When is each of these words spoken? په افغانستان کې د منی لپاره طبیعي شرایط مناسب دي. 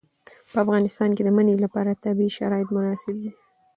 په 0.51 0.57
افغانستان 0.63 1.09
کې 1.15 1.23
د 1.25 1.29
منی 1.37 1.55
لپاره 1.65 1.99
طبیعي 2.05 2.31
شرایط 2.37 2.69
مناسب 2.75 3.15
دي. 3.21 3.31